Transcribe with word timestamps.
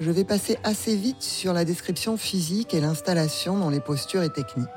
je 0.00 0.10
vais 0.10 0.24
passer 0.24 0.58
assez 0.62 0.94
vite 0.94 1.22
sur 1.22 1.52
la 1.52 1.64
description 1.64 2.16
physique 2.16 2.74
et 2.74 2.80
l'installation 2.80 3.58
dans 3.58 3.70
les 3.70 3.80
postures 3.80 4.22
et 4.22 4.30
techniques, 4.30 4.68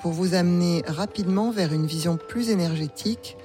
pour 0.00 0.12
vous 0.12 0.34
amener 0.34 0.82
rapidement 0.86 1.50
vers 1.50 1.72
une 1.72 1.86
vision 1.86 2.16
plus 2.16 2.50
énergétique 2.50 3.36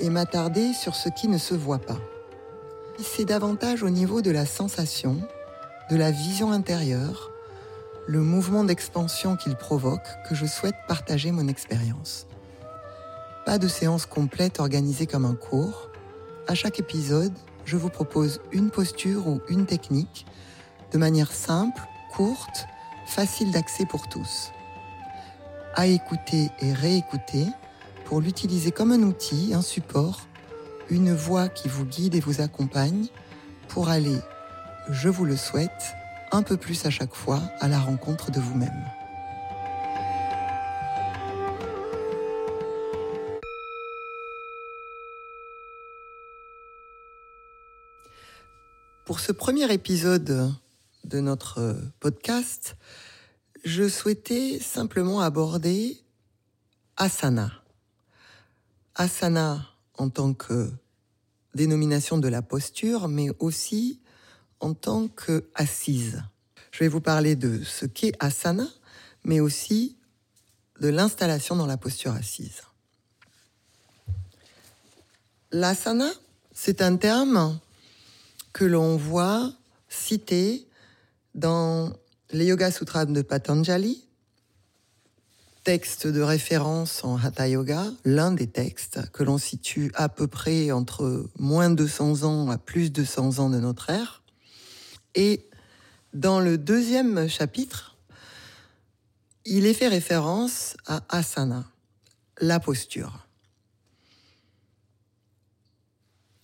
et 0.00 0.10
m'attarder 0.10 0.72
sur 0.72 0.94
ce 0.94 1.08
qui 1.08 1.28
ne 1.28 1.38
se 1.38 1.54
voit 1.54 1.80
pas. 1.80 1.98
C'est 3.00 3.24
davantage 3.24 3.82
au 3.82 3.90
niveau 3.90 4.22
de 4.22 4.30
la 4.30 4.46
sensation, 4.46 5.16
de 5.90 5.96
la 5.96 6.10
vision 6.10 6.52
intérieure, 6.52 7.30
le 8.06 8.20
mouvement 8.20 8.64
d'expansion 8.64 9.36
qu'il 9.36 9.56
provoque 9.56 10.06
que 10.28 10.34
je 10.34 10.46
souhaite 10.46 10.74
partager 10.86 11.30
mon 11.30 11.48
expérience. 11.48 12.26
Pas 13.44 13.58
de 13.58 13.68
séance 13.68 14.06
complète 14.06 14.60
organisée 14.60 15.06
comme 15.06 15.24
un 15.24 15.34
cours. 15.34 15.90
À 16.46 16.54
chaque 16.54 16.78
épisode, 16.78 17.32
je 17.68 17.76
vous 17.76 17.90
propose 17.90 18.40
une 18.50 18.70
posture 18.70 19.28
ou 19.28 19.42
une 19.50 19.66
technique 19.66 20.24
de 20.90 20.96
manière 20.96 21.30
simple, 21.30 21.82
courte, 22.10 22.66
facile 23.04 23.50
d'accès 23.50 23.84
pour 23.84 24.08
tous. 24.08 24.52
À 25.74 25.86
écouter 25.86 26.48
et 26.60 26.72
réécouter 26.72 27.46
pour 28.06 28.22
l'utiliser 28.22 28.70
comme 28.70 28.90
un 28.90 29.02
outil, 29.02 29.52
un 29.52 29.60
support, 29.60 30.22
une 30.88 31.14
voix 31.14 31.50
qui 31.50 31.68
vous 31.68 31.84
guide 31.84 32.14
et 32.14 32.20
vous 32.20 32.40
accompagne 32.40 33.08
pour 33.68 33.90
aller, 33.90 34.16
je 34.88 35.10
vous 35.10 35.26
le 35.26 35.36
souhaite, 35.36 35.92
un 36.32 36.42
peu 36.42 36.56
plus 36.56 36.86
à 36.86 36.90
chaque 36.90 37.14
fois 37.14 37.42
à 37.60 37.68
la 37.68 37.78
rencontre 37.78 38.30
de 38.30 38.40
vous-même. 38.40 38.97
Pour 49.08 49.20
ce 49.20 49.32
premier 49.32 49.72
épisode 49.72 50.52
de 51.04 51.20
notre 51.20 51.74
podcast, 51.98 52.76
je 53.64 53.88
souhaitais 53.88 54.58
simplement 54.60 55.22
aborder 55.22 55.98
asana. 56.98 57.50
Asana 58.94 59.66
en 59.96 60.10
tant 60.10 60.34
que 60.34 60.70
dénomination 61.54 62.18
de 62.18 62.28
la 62.28 62.42
posture, 62.42 63.08
mais 63.08 63.30
aussi 63.38 63.98
en 64.60 64.74
tant 64.74 65.08
que 65.08 65.48
assise. 65.54 66.22
Je 66.70 66.80
vais 66.80 66.88
vous 66.88 67.00
parler 67.00 67.34
de 67.34 67.64
ce 67.64 67.86
qu'est 67.86 68.12
asana, 68.20 68.68
mais 69.24 69.40
aussi 69.40 69.96
de 70.82 70.88
l'installation 70.88 71.56
dans 71.56 71.64
la 71.64 71.78
posture 71.78 72.12
assise. 72.12 72.60
L'asana, 75.50 76.10
c'est 76.52 76.82
un 76.82 76.98
terme 76.98 77.58
que 78.58 78.64
l'on 78.64 78.96
voit 78.96 79.52
cité 79.88 80.66
dans 81.36 81.92
les 82.32 82.46
Yoga 82.46 82.72
Sutras 82.72 83.04
de 83.04 83.22
Patanjali, 83.22 84.04
texte 85.62 86.08
de 86.08 86.20
référence 86.20 87.04
en 87.04 87.18
Hatha 87.18 87.46
Yoga, 87.46 87.84
l'un 88.04 88.32
des 88.32 88.48
textes 88.48 89.12
que 89.12 89.22
l'on 89.22 89.38
situe 89.38 89.92
à 89.94 90.08
peu 90.08 90.26
près 90.26 90.72
entre 90.72 91.30
moins 91.38 91.70
de 91.70 91.76
200 91.76 92.24
ans 92.24 92.50
à 92.50 92.58
plus 92.58 92.90
de 92.90 93.04
100 93.04 93.38
ans 93.38 93.48
de 93.48 93.60
notre 93.60 93.90
ère. 93.90 94.24
Et 95.14 95.48
dans 96.12 96.40
le 96.40 96.58
deuxième 96.58 97.28
chapitre, 97.28 97.96
il 99.44 99.66
est 99.66 99.74
fait 99.74 99.86
référence 99.86 100.76
à 100.84 101.04
asana, 101.10 101.64
la 102.40 102.58
posture. 102.58 103.27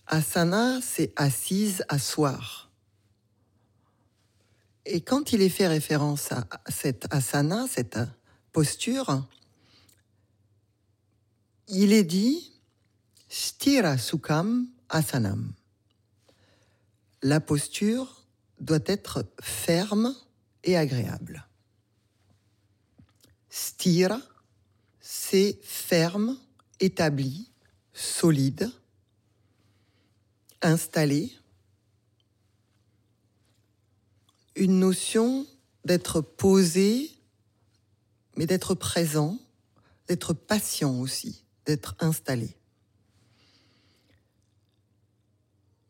Asana, 0.07 0.79
c'est 0.81 1.11
assise, 1.15 1.83
asseoir. 1.89 2.71
Et 4.85 5.01
quand 5.01 5.33
il 5.33 5.41
est 5.41 5.49
fait 5.49 5.67
référence 5.67 6.31
à 6.31 6.47
cette 6.69 7.11
asana, 7.11 7.65
cette 7.67 7.97
posture, 8.51 9.25
il 11.67 11.91
est 11.91 12.03
dit 12.03 12.53
Stira 13.27 13.95
Asanam. 14.89 15.51
La 17.23 17.39
posture 17.39 18.23
doit 18.59 18.79
être 18.85 19.25
ferme 19.41 20.15
et 20.63 20.77
agréable. 20.77 21.47
Stira, 23.49 24.21
c'est 24.99 25.59
ferme, 25.63 26.37
établi, 26.79 27.49
solide, 27.93 28.71
installé. 30.65 31.31
Une 34.55 34.79
notion 34.79 35.45
d'être 35.83 36.21
posé 36.21 37.15
mais 38.37 38.45
d'être 38.45 38.75
présent, 38.75 39.39
d'être 40.07 40.33
patient 40.33 40.99
aussi, 40.99 41.43
d'être 41.65 41.95
installé. 41.99 42.55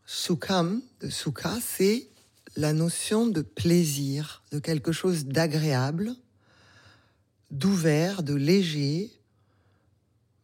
Sukham, 0.05 0.81
de 0.99 1.09
sukha, 1.09 1.57
c'est 1.61 2.07
la 2.55 2.73
notion 2.73 3.27
de 3.27 3.41
plaisir, 3.41 4.43
de 4.51 4.59
quelque 4.59 4.91
chose 4.91 5.25
d'agréable, 5.25 6.15
d'ouvert, 7.51 8.23
de 8.23 8.33
léger, 8.33 9.11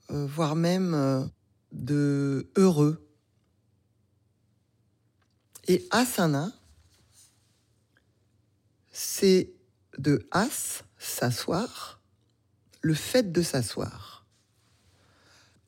euh, 0.09 0.25
voire 0.25 0.55
même 0.55 0.93
euh, 0.93 1.23
de 1.71 2.49
heureux. 2.57 3.07
Et 5.71 5.87
asana, 5.89 6.51
c'est 8.91 9.53
de 9.97 10.27
as, 10.31 10.83
s'asseoir, 10.97 12.01
le 12.81 12.93
fait 12.93 13.31
de 13.31 13.41
s'asseoir. 13.41 14.25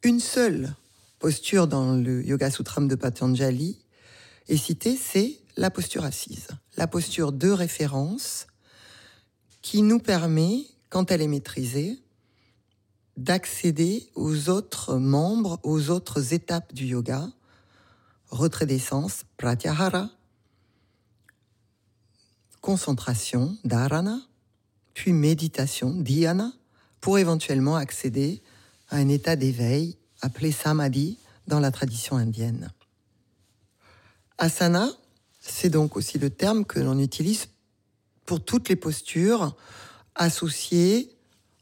Une 0.03 0.19
seule 0.19 0.75
posture 1.19 1.69
dans 1.69 1.95
le 1.95 2.21
Yoga 2.21 2.51
Sutram 2.51 2.89
de 2.89 2.95
Patanjali 2.95 3.79
est 4.49 4.57
citée, 4.57 4.97
c'est 4.97 5.39
la 5.55 5.71
posture 5.71 6.03
assise, 6.03 6.49
la 6.75 6.87
posture 6.87 7.31
de 7.31 7.49
référence 7.49 8.47
qui 9.61 9.83
nous 9.83 9.99
permet, 9.99 10.65
quand 10.89 11.11
elle 11.11 11.21
est 11.21 11.29
maîtrisée, 11.29 11.97
d'accéder 13.15 14.09
aux 14.15 14.49
autres 14.49 14.97
membres, 14.97 15.61
aux 15.63 15.91
autres 15.91 16.33
étapes 16.33 16.73
du 16.73 16.87
yoga, 16.87 17.29
retrait 18.33 18.65
d'essence, 18.65 19.23
pratyahara, 19.37 20.09
concentration, 22.61 23.57
dharana, 23.63 24.19
puis 24.93 25.13
méditation, 25.13 25.91
dhyana, 25.91 26.51
pour 26.99 27.19
éventuellement 27.19 27.75
accéder 27.75 28.41
à 28.89 28.97
un 28.97 29.07
état 29.09 29.35
d'éveil 29.35 29.97
appelé 30.21 30.51
samadhi 30.51 31.17
dans 31.47 31.59
la 31.59 31.71
tradition 31.71 32.15
indienne. 32.15 32.71
Asana, 34.37 34.89
c'est 35.41 35.69
donc 35.69 35.97
aussi 35.97 36.17
le 36.17 36.29
terme 36.29 36.65
que 36.65 36.79
l'on 36.79 36.97
utilise 36.99 37.47
pour 38.25 38.43
toutes 38.43 38.69
les 38.69 38.75
postures 38.75 39.55
associées 40.15 41.13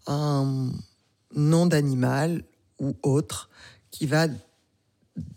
à 0.06 0.14
un 0.14 0.72
nom 1.36 1.66
d'animal 1.66 2.44
ou 2.80 2.96
autre 3.02 3.50
qui 3.90 4.06
va 4.06 4.28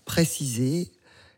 préciser 0.04 0.92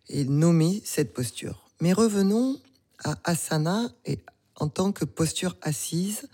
et 0.08 0.24
nommer 0.24 0.82
cette 0.84 1.12
posture. 1.12 1.68
Mais 1.80 1.92
revenons 1.92 2.60
à 3.04 3.16
asana 3.24 3.88
et 4.04 4.18
en 4.56 4.68
tant 4.68 4.92
que 4.92 5.04
posture 5.04 5.56
assise 5.62 6.28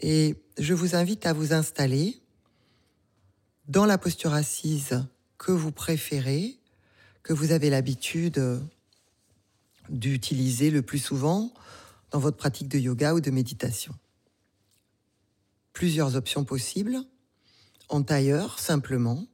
et 0.00 0.36
je 0.58 0.74
vous 0.74 0.94
invite 0.94 1.26
à 1.26 1.32
vous 1.32 1.52
installer 1.52 2.20
dans 3.68 3.86
la 3.86 3.98
posture 3.98 4.34
assise 4.34 5.04
que 5.38 5.52
vous 5.52 5.72
préférez, 5.72 6.58
que 7.22 7.32
vous 7.32 7.52
avez 7.52 7.70
l'habitude 7.70 8.60
d'utiliser 9.88 10.70
le 10.70 10.82
plus 10.82 10.98
souvent 10.98 11.52
dans 12.10 12.18
votre 12.18 12.36
pratique 12.36 12.68
de 12.68 12.78
yoga 12.78 13.14
ou 13.14 13.20
de 13.20 13.30
méditation. 13.30 13.94
Plusieurs 15.72 16.16
options 16.16 16.44
possibles, 16.44 16.98
en 17.88 18.02
tailleur 18.02 18.58
simplement, 18.58 19.26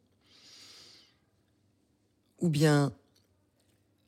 ou 2.41 2.49
bien 2.49 2.93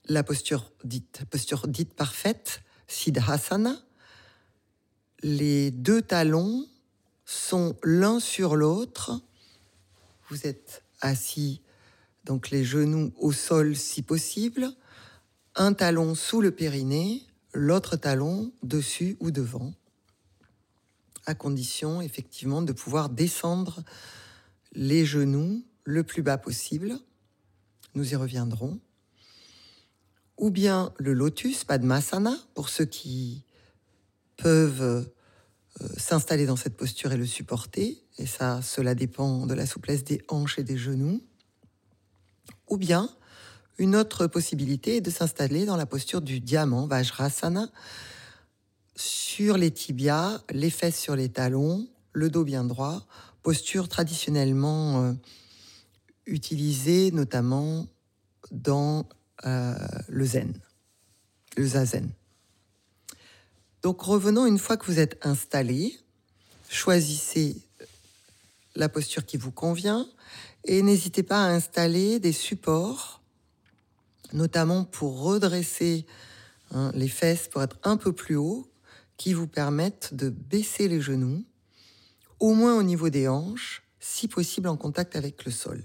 la 0.06 0.22
posture 0.22 0.72
dite, 0.84 1.24
posture 1.30 1.66
dite 1.68 1.94
parfaite, 1.94 2.62
Siddhasana, 2.86 3.76
les 5.22 5.70
deux 5.70 6.02
talons 6.02 6.66
sont 7.24 7.76
l'un 7.82 8.20
sur 8.20 8.56
l'autre. 8.56 9.22
Vous 10.28 10.46
êtes 10.46 10.84
assis, 11.00 11.62
donc 12.24 12.50
les 12.50 12.64
genoux 12.64 13.12
au 13.18 13.32
sol 13.32 13.76
si 13.76 14.02
possible, 14.02 14.68
un 15.54 15.72
talon 15.72 16.14
sous 16.14 16.40
le 16.40 16.50
périnée, 16.50 17.22
l'autre 17.52 17.96
talon 17.96 18.52
dessus 18.62 19.16
ou 19.20 19.30
devant, 19.30 19.72
à 21.26 21.34
condition 21.34 22.02
effectivement 22.02 22.60
de 22.60 22.72
pouvoir 22.72 23.08
descendre 23.08 23.82
les 24.72 25.06
genoux 25.06 25.64
le 25.84 26.02
plus 26.02 26.22
bas 26.22 26.38
possible. 26.38 26.98
Nous 27.94 28.12
y 28.12 28.16
reviendrons. 28.16 28.80
Ou 30.36 30.50
bien 30.50 30.92
le 30.98 31.12
lotus, 31.12 31.64
Padmasana, 31.64 32.36
pour 32.54 32.68
ceux 32.68 32.84
qui 32.84 33.44
peuvent 34.36 34.82
euh, 34.82 35.88
s'installer 35.96 36.46
dans 36.46 36.56
cette 36.56 36.76
posture 36.76 37.12
et 37.12 37.16
le 37.16 37.26
supporter. 37.26 38.02
Et 38.18 38.26
ça, 38.26 38.62
cela 38.62 38.94
dépend 38.94 39.46
de 39.46 39.54
la 39.54 39.66
souplesse 39.66 40.04
des 40.04 40.22
hanches 40.28 40.58
et 40.58 40.64
des 40.64 40.76
genoux. 40.76 41.22
Ou 42.68 42.76
bien, 42.76 43.08
une 43.78 43.96
autre 43.96 44.26
possibilité 44.26 44.96
est 44.96 45.00
de 45.00 45.10
s'installer 45.10 45.66
dans 45.66 45.76
la 45.76 45.86
posture 45.86 46.20
du 46.20 46.40
diamant, 46.40 46.86
Vajrasana, 46.86 47.68
sur 48.96 49.56
les 49.56 49.72
tibias, 49.72 50.40
les 50.50 50.70
fesses 50.70 50.98
sur 50.98 51.16
les 51.16 51.28
talons, 51.28 51.88
le 52.12 52.30
dos 52.30 52.44
bien 52.44 52.64
droit, 52.64 53.06
posture 53.42 53.88
traditionnellement 53.88 55.02
euh, 55.02 55.12
utilisée 56.26 57.10
notamment 57.10 57.86
dans 58.52 59.08
euh, 59.46 59.74
le 60.08 60.24
zen, 60.24 60.54
le 61.56 61.66
zazen. 61.66 62.10
Donc 63.82 64.00
revenons 64.00 64.46
une 64.46 64.58
fois 64.58 64.76
que 64.76 64.86
vous 64.86 64.98
êtes 64.98 65.18
installé, 65.26 65.98
choisissez 66.68 67.56
la 68.74 68.88
posture 68.88 69.26
qui 69.26 69.36
vous 69.36 69.50
convient 69.50 70.08
et 70.64 70.82
n'hésitez 70.82 71.22
pas 71.22 71.44
à 71.44 71.48
installer 71.48 72.18
des 72.18 72.32
supports, 72.32 73.20
notamment 74.32 74.84
pour 74.84 75.20
redresser 75.20 76.06
hein, 76.70 76.90
les 76.94 77.08
fesses 77.08 77.48
pour 77.48 77.62
être 77.62 77.78
un 77.82 77.96
peu 77.96 78.12
plus 78.12 78.36
haut, 78.36 78.66
qui 79.16 79.32
vous 79.32 79.46
permettent 79.46 80.14
de 80.14 80.30
baisser 80.30 80.88
les 80.88 81.00
genoux, 81.00 81.44
au 82.40 82.54
moins 82.54 82.76
au 82.76 82.82
niveau 82.82 83.10
des 83.10 83.28
hanches, 83.28 83.82
si 84.00 84.28
possible 84.28 84.68
en 84.68 84.76
contact 84.76 85.16
avec 85.16 85.44
le 85.44 85.52
sol. 85.52 85.84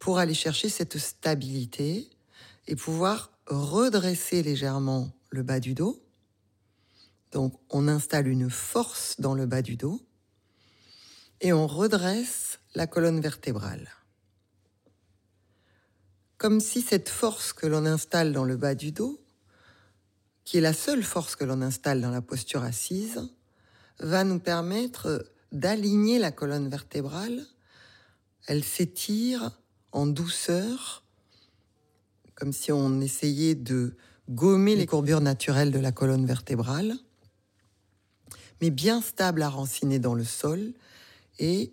Pour 0.00 0.18
aller 0.18 0.34
chercher 0.34 0.68
cette 0.68 0.98
stabilité 0.98 2.10
et 2.66 2.74
pouvoir 2.74 3.30
redresser 3.46 4.42
légèrement 4.42 5.12
le 5.30 5.44
bas 5.44 5.60
du 5.60 5.74
dos. 5.74 6.02
Donc 7.30 7.54
on 7.70 7.86
installe 7.86 8.26
une 8.26 8.50
force 8.50 9.20
dans 9.20 9.34
le 9.34 9.46
bas 9.46 9.62
du 9.62 9.76
dos 9.76 10.00
et 11.40 11.52
on 11.52 11.66
redresse 11.66 12.58
la 12.74 12.86
colonne 12.86 13.20
vertébrale. 13.20 13.88
Comme 16.38 16.60
si 16.60 16.80
cette 16.82 17.08
force 17.08 17.52
que 17.52 17.66
l'on 17.66 17.86
installe 17.86 18.32
dans 18.32 18.44
le 18.44 18.56
bas 18.56 18.74
du 18.74 18.92
dos, 18.92 19.20
qui 20.44 20.58
est 20.58 20.62
la 20.62 20.72
seule 20.72 21.02
force 21.02 21.36
que 21.36 21.44
l'on 21.44 21.62
installe 21.62 22.00
dans 22.00 22.10
la 22.10 22.22
posture 22.22 22.62
assise, 22.62 23.28
va 23.98 24.24
nous 24.24 24.38
permettre 24.38 25.30
d'aligner 25.52 26.18
la 26.18 26.32
colonne 26.32 26.68
vertébrale. 26.68 27.46
Elle 28.46 28.64
s'étire 28.64 29.59
en 29.92 30.06
douceur, 30.06 31.04
comme 32.34 32.52
si 32.52 32.72
on 32.72 33.00
essayait 33.00 33.54
de 33.54 33.96
gommer 34.28 34.76
les 34.76 34.86
courbures 34.86 35.20
naturelles 35.20 35.72
de 35.72 35.78
la 35.78 35.92
colonne 35.92 36.26
vertébrale, 36.26 36.94
mais 38.60 38.70
bien 38.70 39.00
stable 39.00 39.42
à 39.42 39.48
ranciner 39.48 39.98
dans 39.98 40.14
le 40.14 40.24
sol 40.24 40.72
et 41.38 41.72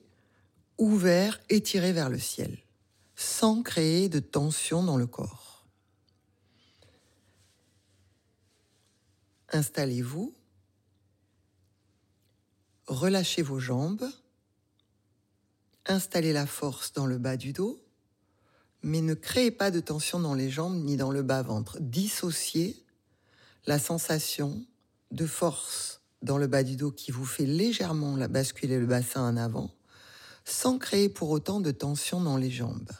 ouvert, 0.77 1.39
étiré 1.49 1.93
vers 1.93 2.09
le 2.09 2.19
ciel, 2.19 2.57
sans 3.15 3.61
créer 3.61 4.09
de 4.09 4.19
tension 4.19 4.83
dans 4.83 4.97
le 4.97 5.07
corps. 5.07 5.65
Installez-vous, 9.51 10.33
relâchez 12.87 13.41
vos 13.41 13.59
jambes, 13.59 14.07
installez 15.85 16.33
la 16.33 16.45
force 16.45 16.93
dans 16.93 17.05
le 17.05 17.17
bas 17.17 17.37
du 17.37 17.53
dos, 17.53 17.81
mais 18.87 19.01
ne 19.01 19.13
créez 19.13 19.51
pas 19.51 19.69
de 19.69 19.81
tension 19.81 20.17
dans 20.17 20.33
les 20.33 20.49
jambes 20.49 20.81
ni 20.81 20.95
dans 20.95 21.11
le 21.11 21.21
bas-ventre. 21.21 21.77
Dissociez 21.81 22.85
la 23.65 23.79
sensation 23.79 24.65
de 25.11 25.25
force 25.25 26.01
dans 26.21 26.37
le 26.37 26.47
bas 26.47 26.63
du 26.63 26.77
dos 26.77 26.91
qui 26.91 27.11
vous 27.11 27.25
fait 27.25 27.45
légèrement 27.45 28.15
basculer 28.29 28.79
le 28.79 28.85
bassin 28.85 29.27
en 29.27 29.35
avant, 29.35 29.75
sans 30.45 30.79
créer 30.79 31.09
pour 31.09 31.29
autant 31.31 31.59
de 31.59 31.71
tension 31.71 32.21
dans 32.21 32.37
les 32.37 32.49
jambes. 32.49 32.91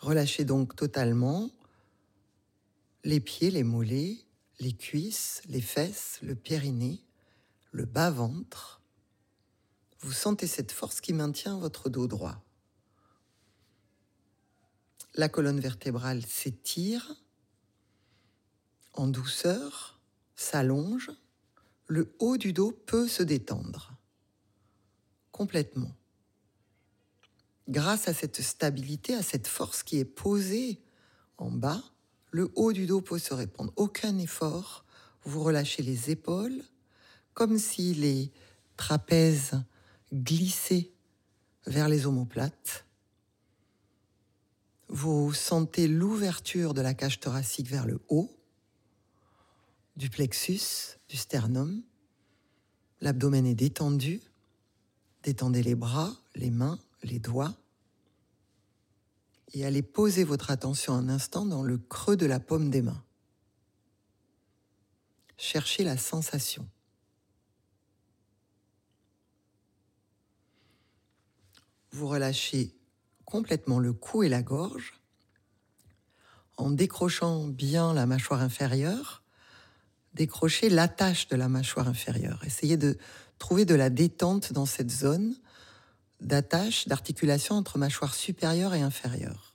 Relâchez 0.00 0.44
donc 0.44 0.76
totalement 0.76 1.50
les 3.04 3.20
pieds, 3.20 3.50
les 3.50 3.64
mollets, 3.64 4.18
les 4.60 4.74
cuisses, 4.74 5.40
les 5.48 5.62
fesses, 5.62 6.18
le 6.20 6.34
périnée, 6.34 7.02
le 7.72 7.86
bas-ventre. 7.86 8.82
Vous 10.00 10.12
sentez 10.12 10.46
cette 10.46 10.72
force 10.72 11.00
qui 11.00 11.14
maintient 11.14 11.58
votre 11.58 11.88
dos 11.88 12.06
droit 12.06 12.43
la 15.14 15.28
colonne 15.28 15.60
vertébrale 15.60 16.24
s'étire 16.24 17.16
en 18.92 19.08
douceur, 19.08 20.00
s'allonge, 20.36 21.10
le 21.86 22.14
haut 22.18 22.36
du 22.36 22.52
dos 22.52 22.72
peut 22.72 23.08
se 23.08 23.22
détendre 23.22 23.92
complètement. 25.32 25.92
Grâce 27.68 28.06
à 28.06 28.14
cette 28.14 28.40
stabilité, 28.40 29.14
à 29.14 29.22
cette 29.22 29.48
force 29.48 29.82
qui 29.82 29.98
est 29.98 30.04
posée 30.04 30.80
en 31.38 31.50
bas, 31.50 31.82
le 32.30 32.52
haut 32.54 32.72
du 32.72 32.86
dos 32.86 33.00
peut 33.00 33.18
se 33.18 33.34
répondre. 33.34 33.72
Aucun 33.74 34.16
effort, 34.18 34.84
vous 35.24 35.42
relâchez 35.42 35.82
les 35.82 36.10
épaules, 36.10 36.62
comme 37.32 37.58
si 37.58 37.94
les 37.94 38.30
trapèzes 38.76 39.62
glissaient 40.12 40.92
vers 41.66 41.88
les 41.88 42.06
omoplates 42.06 42.86
vous 44.94 45.32
sentez 45.32 45.88
l'ouverture 45.88 46.72
de 46.72 46.80
la 46.80 46.94
cage 46.94 47.18
thoracique 47.18 47.66
vers 47.66 47.84
le 47.84 48.00
haut, 48.08 48.30
du 49.96 50.08
plexus, 50.08 50.98
du 51.08 51.16
sternum. 51.16 51.82
L'abdomen 53.00 53.44
est 53.44 53.56
détendu. 53.56 54.22
Détendez 55.24 55.64
les 55.64 55.74
bras, 55.74 56.16
les 56.36 56.50
mains, 56.50 56.78
les 57.02 57.18
doigts. 57.18 57.56
Et 59.52 59.66
allez 59.66 59.82
poser 59.82 60.22
votre 60.22 60.52
attention 60.52 60.94
un 60.94 61.08
instant 61.08 61.44
dans 61.44 61.64
le 61.64 61.76
creux 61.76 62.16
de 62.16 62.26
la 62.26 62.38
paume 62.38 62.70
des 62.70 62.82
mains. 62.82 63.02
Cherchez 65.36 65.82
la 65.82 65.96
sensation. 65.96 66.68
Vous 71.90 72.06
relâchez 72.06 72.72
complètement 73.24 73.78
le 73.78 73.92
cou 73.92 74.22
et 74.22 74.28
la 74.28 74.42
gorge 74.42 74.94
en 76.56 76.70
décrochant 76.70 77.46
bien 77.46 77.94
la 77.94 78.06
mâchoire 78.06 78.40
inférieure, 78.40 79.22
décrocher 80.14 80.68
l'attache 80.70 81.28
de 81.28 81.36
la 81.36 81.48
mâchoire 81.48 81.88
inférieure. 81.88 82.42
Essayez 82.44 82.76
de 82.76 82.96
trouver 83.38 83.64
de 83.64 83.74
la 83.74 83.90
détente 83.90 84.52
dans 84.52 84.66
cette 84.66 84.90
zone 84.90 85.34
d'attache, 86.20 86.86
d'articulation 86.86 87.56
entre 87.56 87.78
mâchoire 87.78 88.14
supérieure 88.14 88.74
et 88.74 88.82
inférieure. 88.82 89.54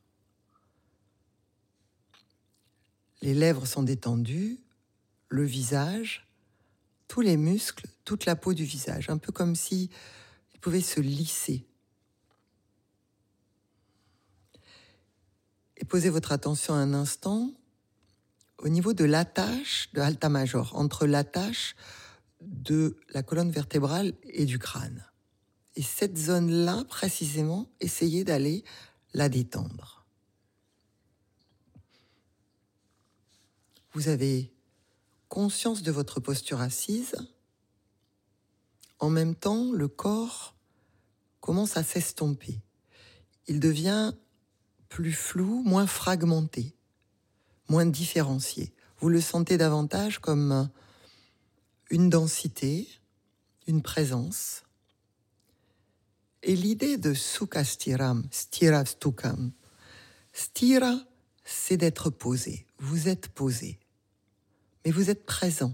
Les 3.21 3.33
lèvres 3.33 3.65
sont 3.65 3.83
détendues, 3.83 4.59
le 5.29 5.43
visage, 5.43 6.27
tous 7.07 7.21
les 7.21 7.37
muscles, 7.37 7.87
toute 8.05 8.25
la 8.25 8.35
peau 8.35 8.53
du 8.53 8.63
visage, 8.63 9.09
un 9.09 9.17
peu 9.17 9.31
comme 9.31 9.55
si 9.55 9.89
il 10.53 10.59
pouvait 10.59 10.81
se 10.81 10.99
lisser 10.99 11.68
et 15.79 15.85
posez 15.85 16.09
votre 16.09 16.31
attention 16.31 16.73
un 16.73 16.93
instant 16.93 17.51
au 18.57 18.69
niveau 18.69 18.93
de 18.93 19.05
l'attache 19.05 19.89
de 19.93 20.01
alta 20.01 20.29
major, 20.29 20.75
entre 20.75 21.07
l'attache 21.07 21.75
de 22.41 22.99
la 23.09 23.23
colonne 23.23 23.51
vertébrale 23.51 24.13
et 24.23 24.45
du 24.45 24.59
crâne. 24.59 25.05
Et 25.75 25.81
cette 25.81 26.17
zone-là, 26.17 26.83
précisément, 26.89 27.69
essayez 27.79 28.23
d'aller 28.23 28.63
la 29.13 29.29
détendre. 29.29 30.05
Vous 33.93 34.09
avez 34.09 34.53
conscience 35.29 35.81
de 35.81 35.91
votre 35.91 36.19
posture 36.19 36.59
assise. 36.59 37.15
En 38.99 39.09
même 39.09 39.35
temps, 39.35 39.71
le 39.71 39.87
corps 39.87 40.55
commence 41.39 41.77
à 41.77 41.83
s'estomper. 41.83 42.61
Il 43.47 43.59
devient 43.59 44.13
plus 44.89 45.13
flou, 45.13 45.63
moins 45.63 45.87
fragmenté, 45.87 46.73
moins 47.69 47.85
différencié. 47.85 48.73
Vous 48.99 49.09
le 49.09 49.21
sentez 49.21 49.57
davantage 49.57 50.19
comme 50.19 50.69
une 51.89 52.09
densité, 52.09 52.87
une 53.67 53.81
présence. 53.81 54.63
Et 56.43 56.55
l'idée 56.55 56.97
de 56.97 57.13
sukha 57.13 57.63
stiram, 57.63 58.27
stira 58.31 58.85
stukam, 58.85 59.51
stira, 60.33 60.99
c'est 61.43 61.77
d'être 61.77 62.09
posé. 62.09 62.65
Vous 62.79 63.07
êtes 63.07 63.29
posé, 63.29 63.79
mais 64.83 64.91
vous 64.91 65.09
êtes 65.09 65.25
présent. 65.25 65.73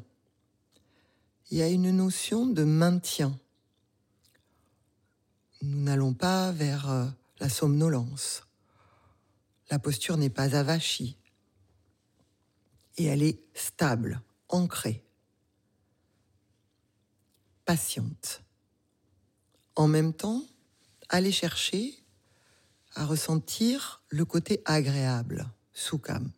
Il 1.51 1.57
y 1.57 1.61
a 1.61 1.69
une 1.69 1.91
notion 1.91 2.47
de 2.47 2.63
maintien. 2.63 3.37
Nous 5.61 5.81
n'allons 5.81 6.13
pas 6.13 6.51
vers 6.51 6.89
euh, 6.89 7.05
la 7.39 7.49
somnolence. 7.49 8.44
La 9.69 9.79
posture 9.79 10.17
n'est 10.17 10.29
pas 10.29 10.55
avachie. 10.55 11.17
Et 12.97 13.05
elle 13.05 13.23
est 13.23 13.39
stable, 13.53 14.21
ancrée, 14.47 15.03
patiente. 17.65 18.43
En 19.75 19.87
même 19.87 20.13
temps, 20.13 20.43
allez 21.09 21.31
chercher 21.31 21.93
à 22.93 23.05
ressentir 23.05 24.01
le 24.09 24.23
côté 24.23 24.61
agréable, 24.65 25.45
sukham. 25.73 26.31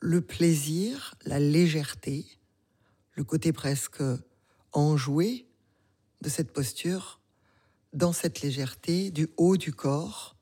Le 0.00 0.20
plaisir, 0.20 1.14
la 1.24 1.38
légèreté, 1.38 2.26
le 3.12 3.24
côté 3.24 3.52
presque 3.52 4.02
enjoué 4.72 5.46
de 6.20 6.28
cette 6.28 6.52
posture, 6.52 7.20
dans 7.94 8.12
cette 8.12 8.42
légèreté 8.42 9.10
du 9.10 9.28
haut 9.36 9.56
du 9.56 9.72
corps, 9.72 10.33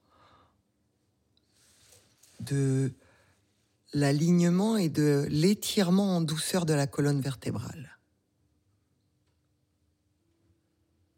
de 2.43 2.93
l'alignement 3.93 4.77
et 4.77 4.89
de 4.89 5.27
l'étirement 5.29 6.17
en 6.17 6.21
douceur 6.21 6.67
de 6.67 6.73
la 6.73 6.87
colonne 6.87 7.21
vertébrale. 7.21 7.99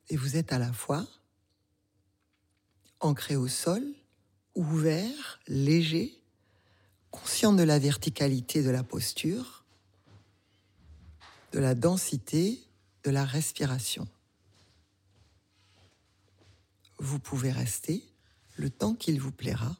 Et 0.08 0.16
vous 0.16 0.36
êtes 0.36 0.52
à 0.52 0.58
la 0.58 0.72
fois 0.72 1.06
ancré 3.00 3.36
au 3.36 3.48
sol, 3.48 3.82
ouvert, 4.54 5.40
léger, 5.46 6.20
conscient 7.10 7.52
de 7.52 7.62
la 7.62 7.78
verticalité 7.78 8.62
de 8.62 8.70
la 8.70 8.82
posture, 8.82 9.64
de 11.52 11.58
la 11.58 11.74
densité 11.74 12.60
de 13.04 13.10
la 13.10 13.24
respiration. 13.24 14.08
Vous 16.98 17.18
pouvez 17.18 17.52
rester 17.52 18.02
le 18.56 18.70
temps 18.70 18.94
qu'il 18.94 19.20
vous 19.20 19.32
plaira, 19.32 19.76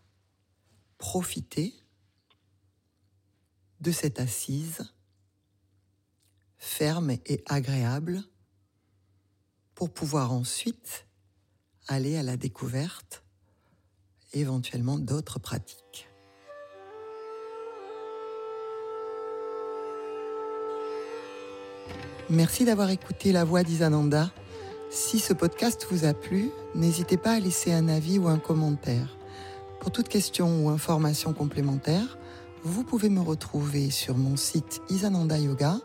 profiter 1.05 1.75
de 3.81 3.93
cette 3.93 4.21
assise 4.21 4.91
ferme 6.57 7.11
et 7.11 7.45
agréable 7.47 8.23
pour 9.75 9.93
pouvoir 9.93 10.33
ensuite 10.33 11.07
aller 11.89 12.17
à 12.17 12.23
la 12.23 12.39
découverte 12.39 13.23
éventuellement 14.33 14.99
d'autres 14.99 15.39
pratiques. 15.39 16.09
Merci 22.31 22.65
d'avoir 22.65 22.89
écouté 22.89 23.31
la 23.31 23.45
voix 23.45 23.63
d'Isananda. 23.63 24.33
Si 24.89 25.19
ce 25.19 25.35
podcast 25.35 25.87
vous 25.91 26.07
a 26.07 26.15
plu, 26.15 26.51
n'hésitez 26.75 27.19
pas 27.19 27.33
à 27.33 27.41
laisser 27.41 27.75
un 27.75 27.89
avis 27.89 28.19
ou 28.19 28.27
un 28.27 28.39
commentaire. 28.39 29.19
Pour 29.85 29.93
toute 29.93 30.09
question 30.09 30.65
ou 30.65 30.71
information 30.71 31.35
complémentaire, 31.35 32.17
vous 32.63 32.85
pouvez 32.85 33.11
me 33.11 33.21
retrouver 33.21 33.91
sur 33.91 34.17
mon 34.17 34.35
site 34.35 34.81
Isananda 34.89 35.39
Yoga 35.39 35.79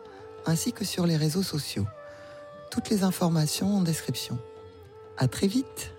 ainsi 0.46 0.72
que 0.72 0.86
sur 0.86 1.04
les 1.04 1.18
réseaux 1.18 1.42
sociaux. 1.42 1.84
Toutes 2.70 2.88
les 2.88 3.04
informations 3.04 3.76
en 3.76 3.82
description. 3.82 4.38
À 5.18 5.28
très 5.28 5.48
vite! 5.48 5.92